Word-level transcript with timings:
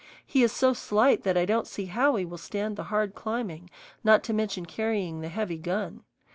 He 0.25 0.41
is 0.41 0.51
so 0.51 0.73
slight 0.73 1.21
that 1.21 1.37
I 1.37 1.45
don't 1.45 1.67
see 1.67 1.85
how 1.85 2.15
he 2.15 2.25
will 2.25 2.39
stand 2.39 2.75
the 2.75 2.85
hard 2.85 3.13
climbing, 3.13 3.69
not 4.03 4.23
to 4.23 4.33
mention 4.33 4.65
carrying 4.65 5.21
the 5.21 5.29
heavy 5.29 5.57
gun. 5.59 6.01